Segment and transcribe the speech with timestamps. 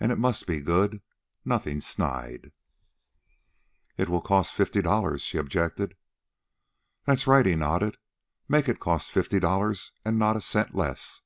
[0.00, 1.02] And it must be good.
[1.44, 2.50] Nothin' snide."
[3.96, 5.94] "It will cost fifty dollars," she objected.
[7.04, 7.96] "That's right," he nodded.
[8.48, 11.20] "Make it cost fifty dollars and not a cent less.